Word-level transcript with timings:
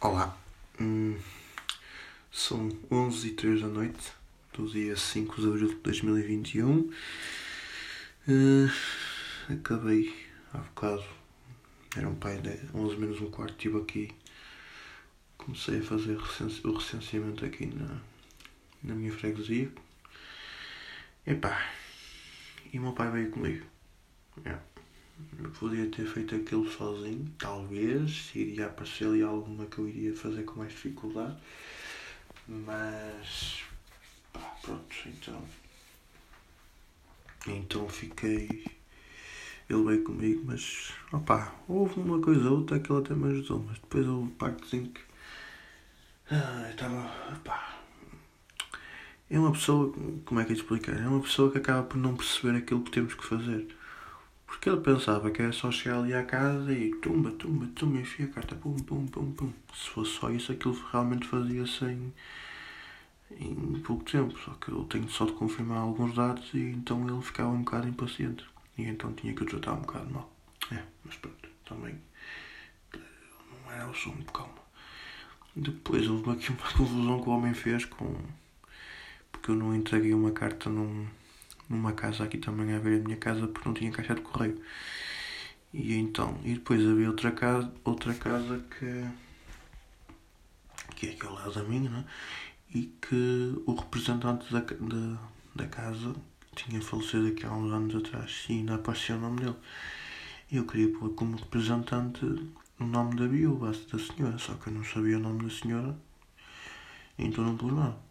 Olá, 0.00 0.38
hum, 0.80 1.18
são 2.30 2.70
11 2.88 3.26
e 3.26 3.30
3 3.32 3.62
da 3.62 3.66
noite 3.66 4.12
do 4.52 4.70
dia 4.70 4.96
5 4.96 5.40
de 5.40 5.48
abril 5.48 5.68
de 5.70 5.74
2021. 5.74 6.88
Uh, 8.28 8.70
acabei 9.52 10.14
há 10.54 10.58
bocado, 10.58 11.04
era 11.96 12.08
um 12.08 12.14
pai 12.14 12.38
de 12.40 12.60
11 12.72 12.96
menos 12.96 13.20
um 13.20 13.28
quarto, 13.28 13.54
estive 13.54 13.78
aqui. 13.78 14.14
Comecei 15.36 15.80
a 15.80 15.82
fazer 15.82 16.16
o 16.16 16.72
recenseamento 16.74 17.44
aqui 17.44 17.66
na, 17.66 18.00
na 18.84 18.94
minha 18.94 19.12
freguesia. 19.12 19.68
Epá, 21.26 21.72
e 22.72 22.78
o 22.78 22.82
meu 22.82 22.92
pai 22.92 23.10
veio 23.10 23.32
comigo. 23.32 23.66
Yeah. 24.46 24.62
Eu 25.38 25.50
podia 25.50 25.88
ter 25.90 26.06
feito 26.06 26.34
aquilo 26.34 26.68
sozinho, 26.70 27.30
talvez, 27.38 28.26
se 28.26 28.38
iria 28.40 28.66
aparecer 28.66 29.06
ali 29.06 29.22
alguma 29.22 29.66
que 29.66 29.78
eu 29.78 29.88
iria 29.88 30.14
fazer 30.14 30.42
com 30.44 30.58
mais 30.60 30.72
dificuldade. 30.72 31.36
Mas 32.46 33.62
pá, 34.32 34.40
pronto, 34.62 34.96
então. 35.06 35.42
Então 37.46 37.88
fiquei. 37.88 38.64
Ele 39.68 39.84
veio 39.84 40.04
comigo, 40.04 40.42
mas 40.46 40.92
opá, 41.12 41.54
houve 41.68 42.00
uma 42.00 42.20
coisa 42.20 42.50
ou 42.50 42.58
outra 42.58 42.80
que 42.80 42.90
ele 42.90 43.00
até 43.00 43.14
me 43.14 43.30
ajudou, 43.32 43.64
mas 43.68 43.78
depois 43.78 44.06
houve 44.06 44.30
partezinho 44.32 44.90
que. 44.90 45.00
Ah, 46.30 46.68
estava. 46.70 47.34
Opá, 47.34 47.78
é 49.30 49.38
uma 49.38 49.52
pessoa, 49.52 49.92
como 50.24 50.40
é 50.40 50.44
que 50.44 50.52
é 50.52 50.56
explicar? 50.56 50.96
É 50.96 51.06
uma 51.06 51.20
pessoa 51.20 51.50
que 51.50 51.58
acaba 51.58 51.82
por 51.82 51.98
não 51.98 52.16
perceber 52.16 52.56
aquilo 52.56 52.82
que 52.82 52.90
temos 52.90 53.14
que 53.14 53.24
fazer. 53.24 53.77
Porque 54.48 54.70
ele 54.70 54.80
pensava 54.80 55.30
que 55.30 55.42
era 55.42 55.52
só 55.52 55.70
chegar 55.70 55.98
ali 55.98 56.14
à 56.14 56.24
casa 56.24 56.72
e 56.72 56.94
tumba, 56.96 57.30
tumba, 57.32 57.68
tumba, 57.76 57.98
enfia 57.98 58.24
a 58.24 58.28
carta, 58.30 58.54
pum, 58.56 58.74
pum, 58.76 59.06
pum, 59.06 59.30
pum. 59.32 59.52
Se 59.74 59.90
fosse 59.90 60.12
só 60.12 60.30
isso, 60.30 60.50
aquilo 60.50 60.72
realmente 60.90 61.28
fazia-se 61.28 61.84
em, 61.84 62.14
em 63.38 63.78
pouco 63.80 64.04
tempo. 64.04 64.36
Só 64.38 64.52
que 64.54 64.70
eu 64.70 64.84
tenho 64.84 65.08
só 65.10 65.26
de 65.26 65.32
confirmar 65.32 65.78
alguns 65.78 66.14
dados 66.14 66.52
e 66.54 66.60
então 66.60 67.06
ele 67.06 67.20
ficava 67.20 67.50
um 67.50 67.62
bocado 67.62 67.88
impaciente. 67.88 68.44
E 68.78 68.84
então 68.84 69.12
tinha 69.12 69.34
que 69.34 69.42
o 69.42 69.46
tratar 69.46 69.74
um 69.74 69.82
bocado 69.82 70.10
mal. 70.10 70.32
É, 70.72 70.82
mas 71.04 71.14
pronto, 71.16 71.48
também 71.66 72.00
não 72.94 73.72
era 73.72 73.86
o 73.86 73.94
som 73.94 74.16
de 74.16 74.24
calma. 74.24 74.54
Depois 75.54 76.08
houve 76.08 76.30
aqui 76.30 76.50
uma 76.50 76.58
confusão 76.72 77.20
que 77.20 77.28
o 77.28 77.32
homem 77.32 77.52
fez 77.52 77.84
com. 77.84 78.16
Porque 79.30 79.50
eu 79.50 79.56
não 79.56 79.74
entreguei 79.74 80.14
uma 80.14 80.30
carta 80.30 80.70
num 80.70 81.06
numa 81.68 81.92
casa 81.92 82.24
aqui 82.24 82.38
também 82.38 82.74
a 82.74 82.78
ver 82.78 83.00
a 83.00 83.04
minha 83.04 83.16
casa 83.16 83.46
porque 83.46 83.68
não 83.68 83.74
tinha 83.74 83.90
caixa 83.90 84.14
de 84.14 84.22
correio. 84.22 84.60
E 85.72 85.94
então, 85.94 86.38
e 86.44 86.54
depois 86.54 86.80
havia 86.80 87.08
outra 87.08 87.30
casa, 87.30 87.72
outra 87.84 88.14
casa 88.14 88.64
que, 88.78 89.04
que 90.96 91.06
é 91.08 91.10
aqui 91.10 91.26
ao 91.26 91.34
lado 91.34 91.52
da 91.52 91.62
minha, 91.62 91.90
né? 91.90 92.04
e 92.74 92.92
que 93.00 93.62
o 93.66 93.74
representante 93.74 94.52
da, 94.52 94.60
da, 94.60 95.18
da 95.54 95.66
casa 95.66 96.14
tinha 96.54 96.80
falecido 96.82 97.28
aqui 97.28 97.46
há 97.46 97.52
uns 97.52 97.72
anos 97.72 97.94
atrás 97.94 98.46
e 98.48 98.54
ainda 98.54 98.74
aparecia 98.74 99.16
o 99.16 99.20
nome 99.20 99.40
dele. 99.40 99.56
Eu 100.50 100.64
queria 100.66 100.92
pôr 100.92 101.10
como 101.10 101.36
representante 101.36 102.24
o 102.24 102.84
nome 102.84 103.16
da 103.16 103.26
viúva, 103.26 103.72
da 103.72 103.98
senhora, 103.98 104.38
só 104.38 104.54
que 104.54 104.68
eu 104.68 104.74
não 104.74 104.84
sabia 104.84 105.16
o 105.18 105.20
nome 105.20 105.44
da 105.44 105.50
senhora, 105.50 105.96
então 107.18 107.44
não 107.44 107.56
pus 107.56 107.72
nada. 107.72 108.07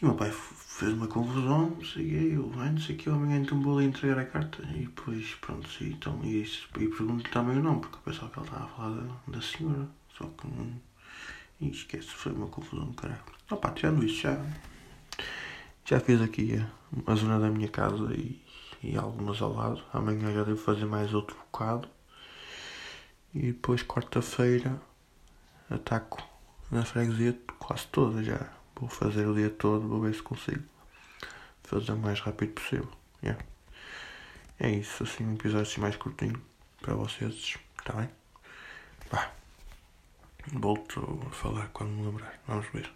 E 0.00 0.04
o 0.04 0.08
meu 0.08 0.16
pai 0.16 0.30
fez 0.30 0.92
uma 0.92 1.08
confusão, 1.08 1.76
sei 1.84 2.36
eu, 2.36 2.48
vai, 2.50 2.70
não 2.70 2.78
sei 2.78 2.94
que, 2.94 3.10
amanhã 3.10 3.38
então 3.40 3.60
vou 3.60 3.78
ali 3.78 3.88
entregar 3.88 4.18
a 4.18 4.24
carta. 4.24 4.62
E 4.76 4.84
depois, 4.84 5.34
pronto, 5.40 5.68
e, 5.80 5.90
então, 5.90 6.20
e, 6.22 6.42
e 6.44 6.88
pergunto 6.88 7.28
também 7.30 7.58
o 7.58 7.62
nome, 7.62 7.80
porque 7.80 7.96
eu 7.96 8.00
pensava 8.02 8.30
que 8.30 8.38
ele 8.38 8.46
estava 8.46 8.64
a 8.64 8.68
falar 8.68 8.90
da, 8.90 9.14
da 9.26 9.42
senhora, 9.42 9.88
só 10.16 10.24
que 10.24 10.46
não. 10.46 10.80
E 11.60 11.68
esquece, 11.70 12.08
foi 12.08 12.30
uma 12.30 12.46
confusão 12.46 12.86
do 12.86 12.94
caralho. 12.94 13.20
Opa, 13.50 13.72
tirando 13.72 14.04
isso, 14.04 14.22
já. 14.22 14.40
Já 15.84 15.98
fiz 15.98 16.22
aqui 16.22 16.54
a, 16.54 17.12
a 17.12 17.14
zona 17.16 17.40
da 17.40 17.50
minha 17.50 17.68
casa 17.68 18.14
e, 18.14 18.40
e 18.80 18.96
algumas 18.96 19.42
ao 19.42 19.52
lado. 19.52 19.82
Amanhã 19.92 20.32
já 20.32 20.44
devo 20.44 20.58
fazer 20.58 20.84
mais 20.84 21.12
outro 21.12 21.36
bocado. 21.50 21.88
E 23.34 23.48
depois, 23.48 23.82
quarta-feira, 23.82 24.80
ataco 25.68 26.22
na 26.70 26.84
freguesia 26.84 27.36
quase 27.58 27.86
toda 27.88 28.22
já. 28.22 28.57
Vou 28.80 28.88
fazer 28.88 29.26
o 29.26 29.34
dia 29.34 29.50
todo, 29.50 29.88
vou 29.88 30.00
ver 30.00 30.14
se 30.14 30.22
consigo 30.22 30.62
fazer 31.64 31.92
o 31.92 31.98
mais 31.98 32.20
rápido 32.20 32.52
possível. 32.52 32.88
Yeah. 33.22 33.44
É 34.58 34.70
isso, 34.70 35.02
assim, 35.02 35.24
um 35.24 35.34
episódio 35.34 35.68
assim 35.68 35.80
mais 35.80 35.96
curtinho 35.96 36.40
para 36.80 36.94
vocês, 36.94 37.56
está 37.78 37.92
bem? 37.92 38.08
Vá. 39.10 39.30
Volto 40.52 41.20
a 41.26 41.30
falar 41.30 41.68
quando 41.68 41.90
me 41.90 42.06
lembrar. 42.06 42.40
Vamos 42.46 42.66
ver. 42.72 42.90